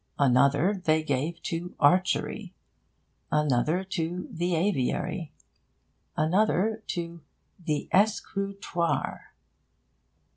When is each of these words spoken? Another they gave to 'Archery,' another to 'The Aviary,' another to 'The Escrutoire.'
Another 0.17 0.81
they 0.83 1.03
gave 1.03 1.43
to 1.43 1.75
'Archery,' 1.79 2.55
another 3.31 3.83
to 3.83 4.27
'The 4.31 4.55
Aviary,' 4.55 5.31
another 6.17 6.81
to 6.87 7.21
'The 7.63 7.87
Escrutoire.' 7.93 9.19